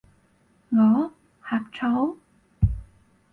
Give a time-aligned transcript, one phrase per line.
[0.71, 1.11] 我？
[1.43, 2.17] 呷醋？